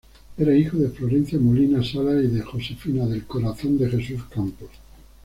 Era 0.35 0.57
hijo 0.57 0.77
de 0.77 0.89
Florencio 0.89 1.39
Molina 1.39 1.83
Salas 1.83 2.23
y 2.23 2.27
de 2.29 2.41
Josefina 2.41 3.05
del 3.05 3.23
Corazón 3.27 3.77
de 3.77 3.87
Jesús 3.87 4.23
Campos. 4.33 4.71